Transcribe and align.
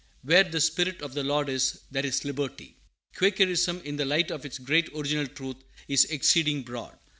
"Where 0.23 0.43
the 0.43 0.59
Spirit 0.59 1.03
of 1.03 1.13
the 1.13 1.23
Lord 1.23 1.47
is, 1.47 1.81
there 1.91 2.03
is 2.03 2.25
liberty." 2.25 2.75
Quakerism, 3.15 3.81
in 3.85 3.97
the 3.97 4.05
light 4.05 4.31
of 4.31 4.45
its 4.45 4.57
great 4.57 4.89
original 4.95 5.27
truth, 5.27 5.57
is 5.87 6.05
"exceeding 6.05 6.63
broad." 6.63 6.97